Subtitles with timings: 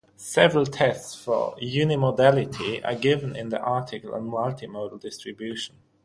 [0.17, 5.75] Several tests for unimodality are given in the article on multimodal distribution.